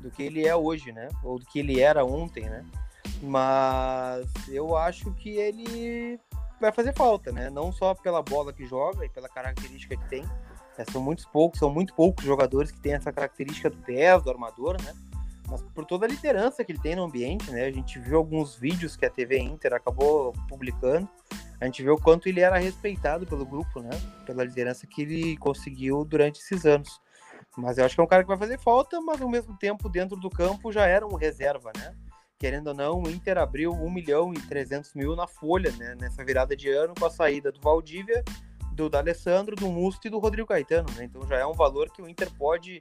[0.00, 1.08] do que ele é hoje, né?
[1.22, 2.64] Ou do que ele era ontem, né?
[3.22, 6.18] Mas eu acho que ele
[6.60, 7.50] vai fazer falta, né?
[7.50, 10.24] Não só pela bola que joga e pela característica que tem.
[10.78, 14.30] É, são muitos poucos, são muito poucos jogadores que têm essa característica do 10, do
[14.30, 14.94] armador, né?
[15.48, 17.64] Mas por toda a liderança que ele tem no ambiente, né?
[17.64, 21.08] A gente viu alguns vídeos que a TV Inter acabou publicando
[21.60, 23.90] a gente vê o quanto ele era respeitado pelo grupo, né?
[24.24, 27.00] Pela liderança que ele conseguiu durante esses anos.
[27.56, 29.88] Mas eu acho que é um cara que vai fazer falta, mas ao mesmo tempo,
[29.88, 31.94] dentro do campo, já era um reserva, né?
[32.38, 35.94] Querendo ou não, o Inter abriu 1 milhão e 300 mil na folha, né?
[36.00, 38.24] Nessa virada de ano, com a saída do Valdívia,
[38.72, 41.04] do D'Alessandro, do Musto e do Rodrigo Caetano, né?
[41.04, 42.80] Então já é um valor que o Inter pode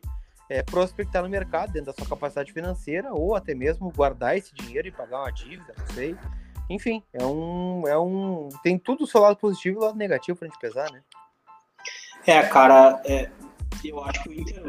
[0.49, 4.87] é, prospectar no mercado, dentro da sua capacidade financeira, ou até mesmo guardar esse dinheiro
[4.87, 6.15] e pagar uma dívida, não sei.
[6.69, 7.87] Enfim, é um.
[7.87, 10.91] É um tem tudo o seu lado positivo e o lado negativo pra gente pesar,
[10.91, 11.01] né?
[12.27, 13.29] É, cara, é,
[13.83, 14.63] eu acho que o Inter,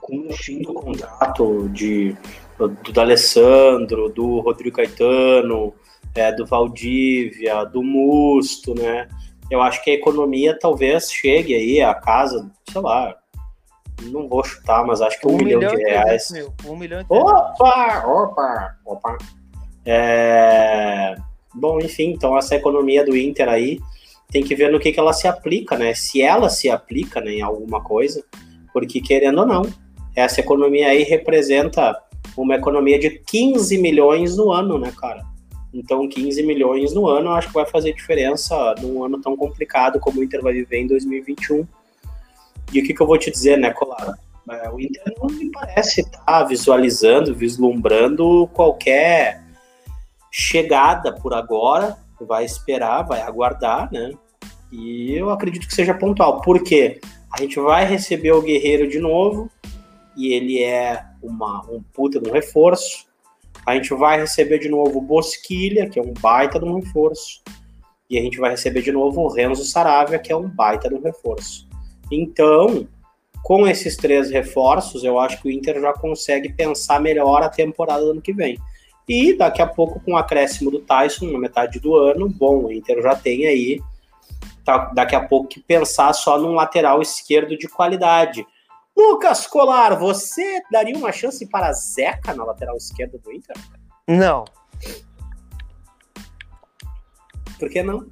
[0.00, 2.16] com o fim do contrato de,
[2.58, 5.72] do, do Alessandro, do Rodrigo Caetano,
[6.14, 9.08] é, do Valdívia, do Musto, né?
[9.50, 13.16] Eu acho que a economia talvez chegue aí a casa, sei lá,
[14.02, 16.30] não vou chutar, mas acho que um, um milhão, milhão, de reais.
[16.30, 19.18] Mil, um milhão e opa, opa, opa.
[19.84, 21.14] É...
[21.54, 23.80] Bom, enfim, então essa economia do Inter aí
[24.30, 25.94] tem que ver no que, que ela se aplica, né?
[25.94, 28.24] Se ela se aplica né, em alguma coisa,
[28.72, 29.62] porque querendo ou não,
[30.14, 31.96] essa economia aí representa
[32.36, 35.24] uma economia de 15 milhões no ano, né, cara?
[35.72, 40.00] Então, 15 milhões no ano, eu acho que vai fazer diferença num ano tão complicado
[40.00, 41.66] como o Inter vai viver em 2021.
[42.72, 44.18] E o que, que eu vou te dizer, né, Colar?
[44.50, 49.42] É, o Inter não me parece estar tá visualizando, vislumbrando qualquer
[50.30, 54.12] chegada por agora, vai esperar, vai aguardar, né?
[54.70, 56.40] E eu acredito que seja pontual.
[56.42, 57.00] Por quê?
[57.32, 59.50] A gente vai receber o Guerreiro de novo,
[60.16, 63.06] e ele é uma, um puta de um reforço.
[63.66, 67.42] A gente vai receber de novo o Bosquilha, que é um baita de um reforço.
[68.08, 70.94] E a gente vai receber de novo o Renzo Saravia, que é um baita de
[70.94, 71.68] um reforço.
[72.10, 72.88] Então,
[73.42, 78.02] com esses três reforços, eu acho que o Inter já consegue pensar melhor a temporada
[78.04, 78.58] do ano que vem.
[79.12, 82.72] E daqui a pouco, com o acréscimo do Tyson na metade do ano, bom, o
[82.72, 83.82] Inter já tem aí,
[84.64, 88.46] tá, daqui a pouco, que pensar só num lateral esquerdo de qualidade.
[88.96, 93.56] Lucas Colar, você daria uma chance para Zeca na lateral esquerda do Inter?
[94.06, 94.44] Não.
[97.58, 98.06] Por que não?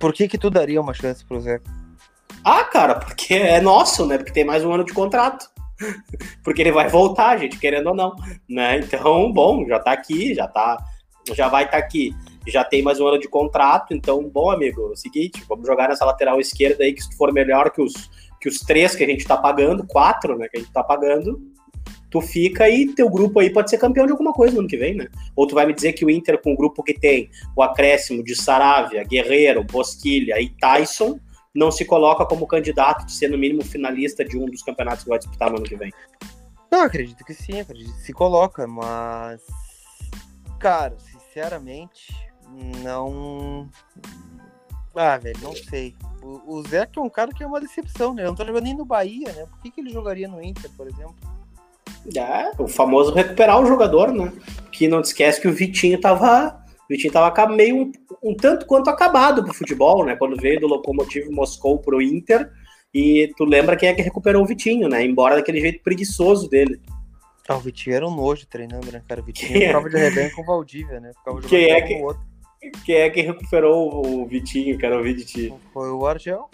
[0.00, 1.70] Por que que tu daria uma chance pro Zeca?
[2.44, 4.18] Ah, cara, porque é nosso, né?
[4.18, 5.48] Porque tem mais um ano de contrato.
[6.42, 8.14] Porque ele vai voltar, gente, querendo ou não,
[8.48, 8.78] né?
[8.78, 10.78] Então, bom, já tá aqui, já tá,
[11.32, 12.14] já vai estar tá aqui,
[12.46, 15.88] já tem mais um ano de contrato, então, bom, amigo, é o seguinte, vamos jogar
[15.88, 19.06] nessa lateral esquerda aí que se for melhor que os que os três que a
[19.06, 21.40] gente tá pagando, quatro, né, que a gente tá pagando,
[22.10, 24.76] tu fica e teu grupo aí pode ser campeão de alguma coisa no ano que
[24.76, 25.06] vem, né?
[25.36, 28.22] Ou tu vai me dizer que o Inter, com o grupo que tem o acréscimo
[28.22, 31.20] de Saravia, Guerreiro, Bosquilha e Tyson,
[31.54, 35.10] não se coloca como candidato de ser, no mínimo, finalista de um dos campeonatos que
[35.10, 35.92] vai disputar no ano que vem?
[36.70, 39.42] Não, acredito que sim, acredito que se coloca, mas.
[40.58, 42.14] Cara, sinceramente,
[42.82, 43.68] não.
[44.94, 45.94] Ah, velho, não sei.
[46.22, 48.22] O, o Zé que é um cara que é uma decepção, né?
[48.22, 49.46] Ele não tá jogando nem no Bahia, né?
[49.46, 51.16] Por que, que ele jogaria no Inter, por exemplo?
[52.16, 54.32] É, o famoso recuperar o jogador, né?
[54.70, 58.88] Que não te esquece que o Vitinho tava o Vitinho estava meio um, tanto quanto
[58.88, 60.14] acabado pro futebol, né?
[60.16, 62.50] Quando veio do Lokomotiv Moscou pro Inter,
[62.94, 65.04] e tu lembra quem é que recuperou o Vitinho, né?
[65.04, 66.80] Embora daquele jeito preguiçoso dele.
[67.48, 69.20] Ah, o Vitinho era um nojo treinando, né, cara?
[69.20, 69.90] O Vitinho quem prova é?
[69.90, 71.12] de rebanho com o Valdívia, né?
[71.16, 72.22] Ficava jogando quem é que, outro.
[72.84, 75.00] Quem é que recuperou o Vitinho, cara?
[75.00, 75.58] O Vitinho?
[75.72, 76.48] Foi o Argel.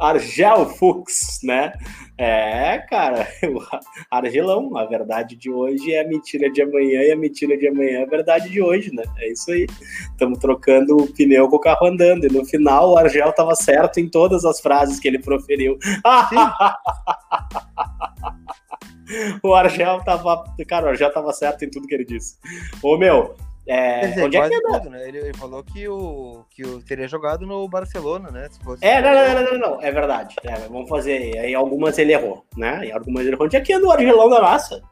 [0.00, 1.72] Argel Fux, né?
[2.18, 3.26] É, cara,
[4.10, 8.00] Argelão, a verdade de hoje é a mentira de amanhã e a mentira de amanhã
[8.00, 9.02] é a verdade de hoje, né?
[9.18, 9.66] É isso aí.
[10.10, 12.26] Estamos trocando o pneu com o carro andando.
[12.26, 15.78] E no final o Argel estava certo em todas as frases que ele proferiu.
[19.42, 20.44] o Argel tava.
[20.68, 22.36] Cara, o Argel tava certo em tudo que ele disse.
[22.82, 23.34] Ô meu,
[23.66, 25.08] é, dizer, onde é que tudo, né?
[25.08, 28.48] ele, ele, falou que o, que o teria jogado no Barcelona, né?
[28.64, 28.84] Fosse...
[28.84, 30.34] É, não, não, não, não, não, é verdade.
[30.42, 31.38] É, vamos fazer.
[31.38, 32.86] Aí algumas ele errou, né?
[32.86, 33.46] E algumas ele errou.
[33.46, 34.82] Onde é que anda o Argelão da massa?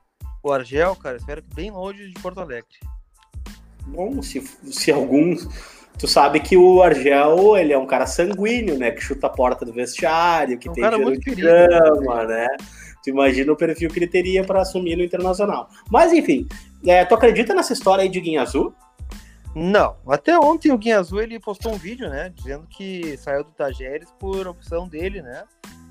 [0.43, 2.79] O Argel, cara, espero que bem longe de Porto Alegre.
[3.87, 5.49] Bom, se, se alguns.
[6.01, 8.91] Tu sabe que o Argel, ele é um cara sanguíneo, né?
[8.91, 12.49] Que chuta a porta do vestiário, que é um tem cheiro de grama, né?
[13.05, 15.69] Tu imagina o perfil que ele teria para assumir no Internacional.
[15.91, 16.49] Mas, enfim,
[16.87, 18.75] é, tu acredita nessa história aí de Guinha Azul?
[19.55, 19.97] Não.
[20.07, 22.33] Até ontem o Guinha Azul ele postou um vídeo, né?
[22.35, 25.45] Dizendo que saiu do Tajeres por opção dele, né?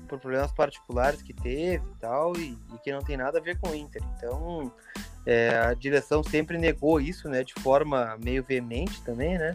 [0.08, 3.60] Por problemas particulares que teve e tal, e, e que não tem nada a ver
[3.60, 4.02] com o Inter.
[4.16, 4.72] Então,
[5.24, 7.44] é, a direção sempre negou isso, né?
[7.44, 9.54] De forma meio veemente também, né?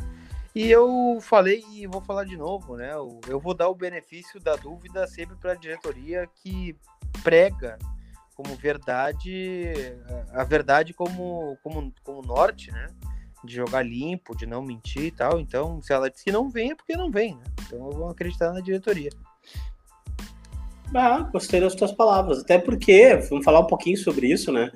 [0.55, 2.93] E eu falei e vou falar de novo, né?
[3.27, 6.77] Eu vou dar o benefício da dúvida sempre para a diretoria que
[7.21, 7.77] prega
[8.35, 9.73] como verdade,
[10.31, 12.87] a verdade como, como, como norte, né?
[13.43, 15.41] De jogar limpo, de não mentir e tal.
[15.41, 17.43] Então, se ela diz que não vem, é porque não vem, né?
[17.65, 19.09] Então, eu vou acreditar na diretoria.
[20.93, 22.39] Ah, gostei das tuas palavras.
[22.39, 24.71] Até porque, vamos falar um pouquinho sobre isso, né?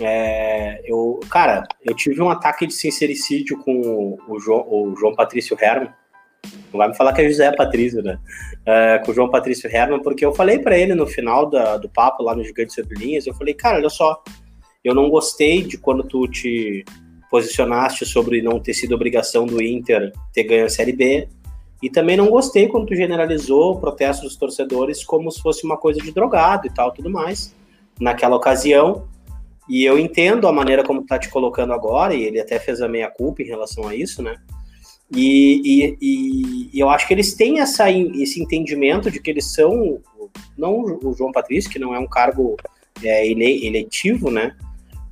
[0.00, 5.56] É, eu, cara, eu tive um ataque de sincericídio com o, João, o João Patrício
[5.60, 5.92] Herman
[6.72, 8.18] não vai me falar que é José Patrício, né?
[8.62, 11.88] Uh, com o João Patrício Herman, porque eu falei para ele no final da, do
[11.88, 14.22] papo lá no Gigante Sobre Linhas, eu falei, cara, olha só,
[14.84, 16.84] eu não gostei de quando tu te
[17.30, 21.28] posicionaste sobre não ter sido obrigação do Inter ter ganho a Série B,
[21.82, 25.76] e também não gostei quando tu generalizou o protesto dos torcedores como se fosse uma
[25.76, 27.54] coisa de drogado e tal, tudo mais,
[28.00, 29.06] naquela ocasião,
[29.68, 32.88] e eu entendo a maneira como tá te colocando agora, e ele até fez a
[32.88, 34.36] meia culpa em relação a isso, né?
[35.10, 40.00] E, e, e, eu acho que eles têm essa, esse entendimento de que eles são,
[40.56, 42.56] não o João Patrício, que não é um cargo
[43.02, 44.56] é, ele, eletivo, né?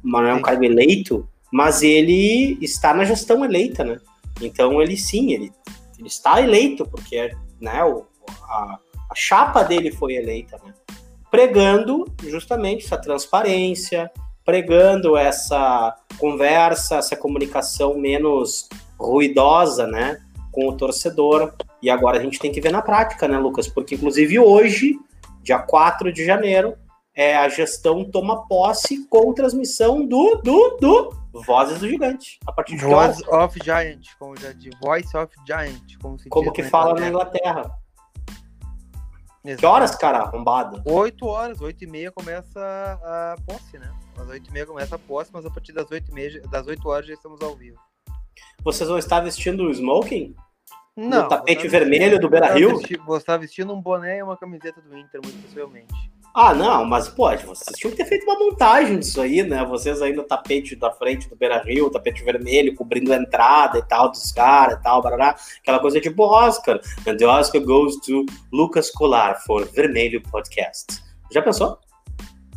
[0.03, 3.99] Mas não é um cargo eleito, mas ele está na gestão eleita, né?
[4.41, 5.53] Então ele sim, ele,
[5.99, 8.05] ele está eleito, porque né, o,
[8.43, 8.79] a,
[9.11, 10.75] a chapa dele foi eleita, né?
[11.31, 14.11] Pregando justamente essa transparência,
[14.45, 20.21] pregando essa conversa, essa comunicação menos ruidosa, né,
[20.53, 21.55] com o torcedor.
[21.83, 23.69] E agora a gente tem que ver na prática, né, Lucas?
[23.69, 24.99] Porque inclusive hoje,
[25.43, 26.75] dia 4 de janeiro,
[27.15, 32.39] é, a gestão toma posse com transmissão do, do, do Vozes do Gigante.
[32.47, 36.53] A partir de Voice of Giant, como já de Voice of Giant, como se Como
[36.53, 37.71] que fala na Inglaterra.
[39.45, 39.61] Exato.
[39.61, 40.83] Que horas, cara, arrombado?
[40.87, 43.93] 8 horas, 8 e meia começa a posse, né?
[44.17, 46.67] Às 8 e meia começa a posse, mas a partir das 8 e meia, das
[46.67, 47.79] 8 horas já estamos ao vivo.
[48.63, 50.35] Vocês vão estar vestindo o smoking?
[50.97, 52.81] Não, no tapete vermelho do Beira Rio?
[53.05, 55.93] Vou estar vestindo um boné e uma camiseta do Inter, muito possivelmente.
[56.37, 59.65] Ah, não, mas pode, vocês tinham que ter feito uma montagem disso aí, né?
[59.65, 63.83] Vocês aí no tapete da frente do Beira Rio, tapete vermelho, cobrindo a entrada e
[63.83, 66.81] tal dos caras e tal, barará, aquela coisa tipo Oscar.
[67.07, 71.05] And the Oscar goes to Lucas Colar for Vermelho Podcast.
[71.31, 71.79] Já pensou?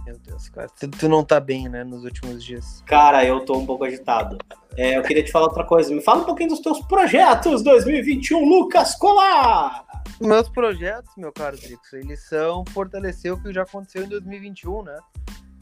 [0.08, 0.68] Meu Deus, cara.
[0.80, 2.82] Tu, tu, não tá bem, né, nos últimos dias.
[2.88, 4.40] Cara, eu tô um pouco agitado.
[4.78, 5.94] É, eu queria te falar outra coisa.
[5.94, 9.88] Me fala um pouquinho dos teus projetos 2021, Lucas Colar!
[10.22, 15.00] Meus projetos, meu caro Drix, eles são fortalecer o que já aconteceu em 2021, né?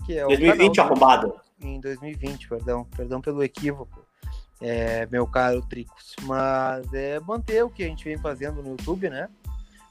[0.05, 1.35] Que é 2020 canal, arrombado.
[1.61, 2.85] Em 2020, perdão.
[2.95, 4.05] Perdão pelo equívoco,
[4.61, 6.13] é, meu caro Dricos.
[6.23, 9.29] Mas é manter o que a gente vem fazendo no YouTube, né?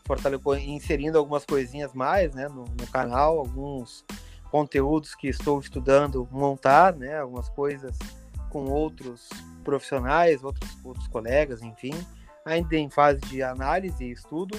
[0.07, 4.05] Fortalecer, inserindo algumas coisinhas mais, né, no, no canal, alguns
[4.51, 7.21] conteúdos que estou estudando montar, né?
[7.21, 7.97] Algumas coisas
[8.55, 9.29] com outros
[9.65, 11.93] profissionais, outros, outros colegas, enfim.
[12.47, 14.57] Ainda em fase de análise e estudo.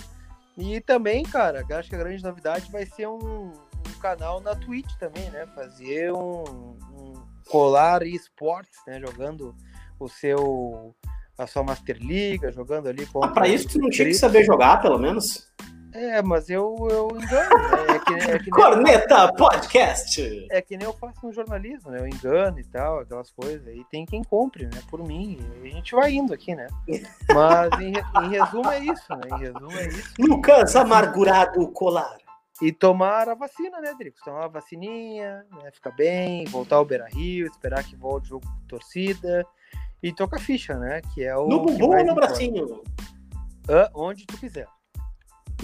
[0.57, 4.91] E também, cara, acho que a grande novidade vai ser um, um canal na Twitch
[4.99, 5.47] também, né?
[5.55, 6.43] Fazer um,
[6.91, 7.13] um
[7.47, 8.99] colar e esportes, né?
[8.99, 9.55] Jogando
[9.97, 10.93] o seu
[11.37, 13.23] a sua Master Liga, jogando ali com.
[13.23, 15.49] Ah, pra isso tu não tinha que saber jogar, pelo menos?
[15.95, 17.95] É, mas eu, eu engano, né?
[17.95, 20.47] É que, é que Corneta eu, Podcast!
[20.51, 22.01] É que nem eu faço no jornalismo, né?
[22.01, 23.65] Eu engano e tal, aquelas coisas.
[23.73, 24.81] E tem quem compre, né?
[24.89, 25.39] Por mim.
[25.63, 26.67] A gente vai indo aqui, né?
[27.33, 29.21] Mas em, em resumo é isso, né?
[29.31, 30.13] Em resumo é isso.
[30.19, 32.17] Lucas Amargurado Colar.
[32.61, 34.17] E tomar a vacina, né, Drico?
[34.23, 35.71] Tomar a vacininha, né?
[35.71, 39.45] Ficar bem, voltar ao Beira Rio, esperar que volte o jogo com torcida.
[40.03, 41.01] E tocar ficha, né?
[41.13, 41.47] Que é o.
[41.47, 42.83] No bumbum ou no bracinho?
[43.69, 44.67] Ah, onde tu quiser.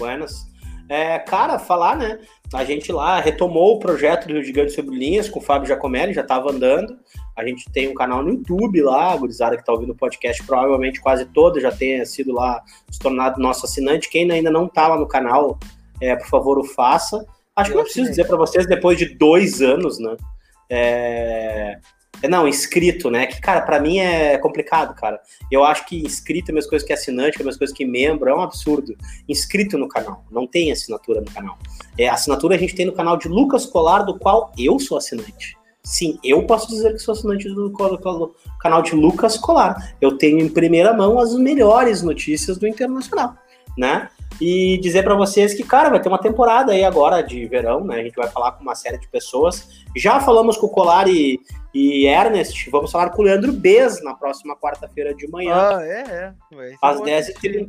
[0.02, 0.50] Buenas.
[0.88, 2.18] É, cara, falar, né?
[2.52, 6.22] A gente lá retomou o projeto do Gigante Sobre Linhas com o Fábio Giacomelli, já
[6.22, 6.98] estava andando.
[7.36, 10.44] A gente tem um canal no YouTube lá, a gurizada que está ouvindo o podcast,
[10.44, 12.60] provavelmente quase toda já tenha sido lá,
[12.90, 14.10] se tornado nosso assinante.
[14.10, 15.56] Quem ainda não está lá no canal,
[16.00, 17.24] é, por favor, o faça.
[17.54, 20.16] Acho que não preciso dizer para vocês, depois de dois anos, né?
[20.68, 21.78] É,
[22.28, 23.26] não, inscrito, né?
[23.26, 25.20] Que, cara, para mim é complicado, cara.
[25.50, 27.84] Eu acho que inscrito é a mesma coisa que assinante, é a mesma coisa que
[27.84, 28.96] membro, é um absurdo.
[29.28, 31.58] Inscrito no canal, não tem assinatura no canal.
[31.98, 35.56] É, assinatura a gente tem no canal de Lucas Colar, do qual eu sou assinante.
[35.82, 37.72] Sim, eu posso dizer que sou assinante do
[38.60, 39.96] canal de Lucas Colar.
[40.00, 43.34] Eu tenho em primeira mão as melhores notícias do Internacional,
[43.76, 44.08] né?
[44.40, 48.00] e dizer para vocês que, cara, vai ter uma temporada aí agora de verão, né?
[48.00, 49.68] A gente vai falar com uma série de pessoas.
[49.96, 51.40] Já falamos com o Colar e,
[51.74, 55.54] e Ernest, vamos falar com o Leandro Bez na próxima quarta-feira de manhã.
[55.54, 56.74] Ah, é, é.
[56.82, 57.68] Às 10h30.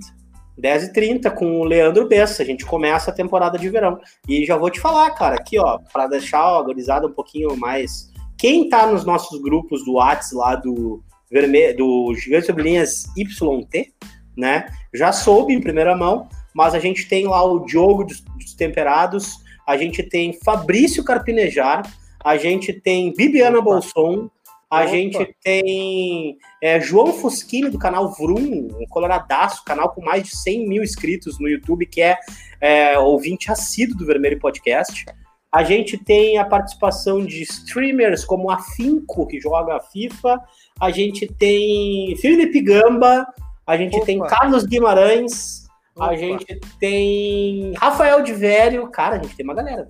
[0.59, 2.43] 10h30 com o Leandro Bessa.
[2.43, 3.99] A gente começa a temporada de verão.
[4.27, 8.11] E já vou te falar, cara, aqui, ó, para deixar a organizada um pouquinho mais.
[8.37, 13.93] Quem tá nos nossos grupos do WhatsApp lá do vermelho, do Gigante Sobre Linhas YT,
[14.37, 14.67] né?
[14.93, 19.39] Já soube em primeira mão mas a gente tem lá o Diogo dos, dos Temperados,
[19.67, 21.83] a gente tem Fabrício Carpinejar,
[22.23, 23.71] a gente tem Bibiana Opa.
[23.71, 24.29] Bolson,
[24.69, 24.88] a Opa.
[24.88, 30.67] gente tem é, João Foschini do canal Vrum, um coloradaço, canal com mais de 100
[30.67, 32.17] mil inscritos no YouTube, que é,
[32.59, 35.05] é ouvinte assíduo do Vermelho Podcast.
[35.51, 40.41] A gente tem a participação de streamers como a Finco, que joga FIFA.
[40.81, 43.27] A gente tem Felipe Gamba.
[43.67, 44.05] A gente Opa.
[44.05, 45.67] tem Carlos Guimarães.
[45.95, 46.07] Opa.
[46.07, 48.89] A gente tem Rafael de Velho.
[48.89, 49.86] Cara, a gente tem uma galera.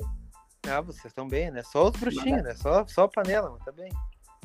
[0.67, 1.61] Ah, vocês estão bem, né?
[1.63, 2.55] Só os bruxinhos, né?
[2.55, 3.91] Só, só a panela, mas tá bem.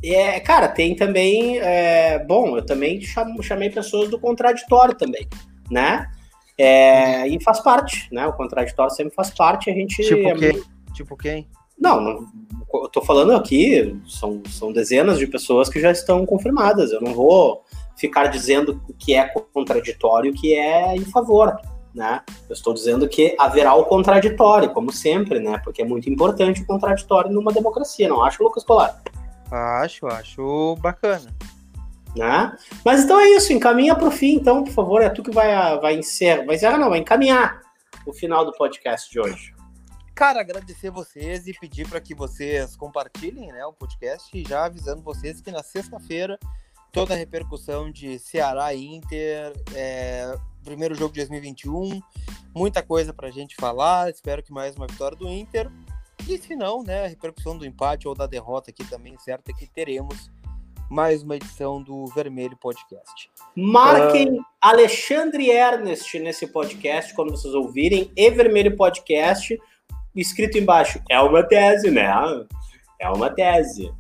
[0.03, 1.59] É, cara, tem também.
[1.59, 3.01] É, bom, eu também
[3.43, 5.29] chamei pessoas do contraditório também,
[5.71, 6.11] né?
[6.57, 8.27] É, e faz parte, né?
[8.27, 9.71] O contraditório sempre faz parte.
[9.71, 10.03] A gente.
[10.03, 10.53] Tipo é quem?
[10.53, 10.71] Muito...
[10.95, 11.49] Tipo quem?
[11.79, 12.27] Não, não,
[12.75, 16.91] eu tô falando aqui, são, são dezenas de pessoas que já estão confirmadas.
[16.91, 17.63] Eu não vou
[17.97, 21.57] ficar dizendo o que é contraditório e o que é em favor.
[21.95, 22.23] Né?
[22.49, 25.59] Eu estou dizendo que haverá o contraditório, como sempre, né?
[25.65, 29.03] Porque é muito importante o contraditório numa democracia, não acho, Lucas Polar?
[29.51, 31.35] Acho, acho bacana.
[32.15, 32.57] Né?
[32.85, 35.79] Mas então é isso, encaminha para o fim, então, por favor, é tu que vai,
[35.79, 37.61] vai encerrar, vai encerrar não, vai encaminhar
[38.07, 39.55] o final do podcast de hoje.
[40.15, 45.41] Cara, agradecer vocês e pedir para que vocês compartilhem né, o podcast, já avisando vocês
[45.41, 46.39] que na sexta-feira
[46.93, 50.37] toda a repercussão de Ceará e Inter, é,
[50.69, 52.03] primeiro jogo de 2021,
[52.55, 54.11] muita coisa para a gente falar.
[54.11, 55.71] Espero que mais uma vitória do Inter.
[56.29, 59.55] E se não, né, a repercussão do empate ou da derrota aqui também, certo é
[59.55, 60.31] que teremos
[60.91, 63.31] mais uma edição do Vermelho Podcast.
[63.57, 64.45] Marquem uh...
[64.61, 69.59] Alexandre Ernest nesse podcast quando vocês ouvirem e Vermelho Podcast
[70.15, 71.01] escrito embaixo.
[71.09, 72.11] É uma tese, né?
[73.01, 73.91] É uma tese.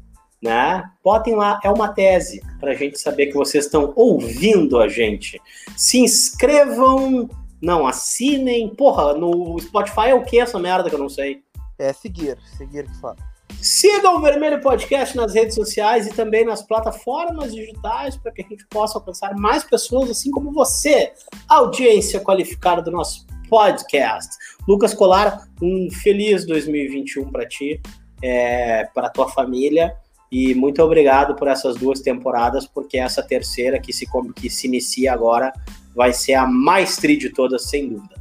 [0.42, 0.84] Né?
[1.02, 5.40] Botem lá, é uma tese, para a gente saber que vocês estão ouvindo a gente.
[5.76, 7.28] Se inscrevam,
[7.60, 8.68] não, assinem.
[8.74, 11.42] Porra, no Spotify é o que essa merda que eu não sei?
[11.78, 13.16] É seguir, seguir que fala.
[13.60, 18.48] Sigam o Vermelho Podcast nas redes sociais e também nas plataformas digitais para que a
[18.48, 21.12] gente possa alcançar mais pessoas, assim como você,
[21.48, 24.36] audiência qualificada do nosso podcast.
[24.68, 27.80] Lucas Colar, um feliz 2021 para ti,
[28.22, 29.96] é, para tua família
[30.30, 34.06] e muito obrigado por essas duas temporadas, porque essa terceira que se,
[34.36, 35.52] que se inicia agora
[35.94, 38.18] vai ser a mais tri de todas, sem dúvida.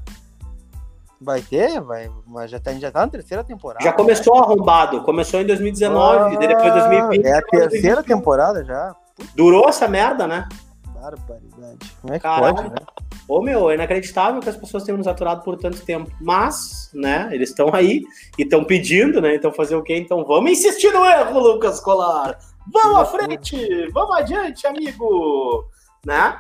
[1.20, 1.82] Vai ter?
[1.82, 3.84] Vai, mas já tá, já tá na terceira temporada.
[3.84, 4.42] Já começou né?
[4.42, 5.02] arrombado.
[5.02, 7.26] Começou em 2019, ah, depois 2020.
[7.26, 8.06] É a terceira 2020.
[8.06, 8.96] temporada já.
[9.36, 10.48] Durou essa merda, né?
[11.16, 11.96] Barbaridade.
[12.02, 12.56] Como é que Caralho.
[12.56, 12.76] pode, né?
[13.28, 16.12] Ô, meu, é inacreditável que as pessoas tenham nos aturado por tanto tempo.
[16.22, 18.04] Mas, né, eles estão aí
[18.38, 19.36] e estão pedindo, né?
[19.36, 19.98] Então fazer o quê?
[19.98, 22.38] Então vamos insistir no erro, Lucas Colar.
[22.72, 23.90] Vamos à frente!
[23.92, 25.66] Vamos adiante, amigo!
[26.06, 26.38] Né?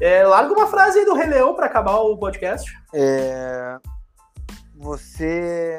[0.00, 2.70] É, larga uma frase aí do Rei Leão para acabar o podcast.
[2.92, 3.78] É...
[4.76, 5.76] Você.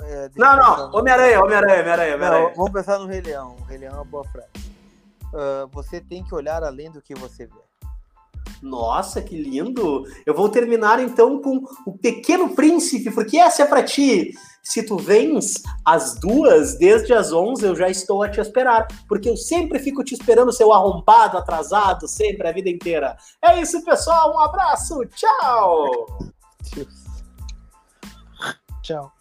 [0.00, 2.16] É, não, não, Homem-Aranha, Homem-Aranha, Homem-Aranha.
[2.16, 3.56] Homem vamos pensar no Rei Leão.
[3.60, 4.48] O Rei Leão é uma boa frase.
[5.32, 7.61] Uh, você tem que olhar além do que você vê.
[8.62, 10.04] Nossa, que lindo!
[10.24, 14.32] Eu vou terminar então com o Pequeno Príncipe, porque essa é para ti.
[14.62, 19.28] Se tu vens às duas, desde as onze, eu já estou a te esperar, porque
[19.28, 23.16] eu sempre fico te esperando, seu arrombado, atrasado, sempre, a vida inteira.
[23.42, 24.32] É isso, pessoal.
[24.32, 25.04] Um abraço.
[25.06, 26.06] Tchau!
[28.82, 29.12] Tchau.